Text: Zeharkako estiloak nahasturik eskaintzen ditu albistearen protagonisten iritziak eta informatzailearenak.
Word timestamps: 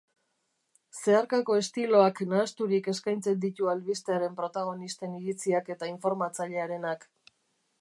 Zeharkako 1.01 1.57
estiloak 1.63 2.21
nahasturik 2.31 2.89
eskaintzen 2.93 3.37
ditu 3.45 3.69
albistearen 3.75 4.39
protagonisten 4.41 5.15
iritziak 5.21 5.71
eta 5.77 5.91
informatzailearenak. 5.95 7.07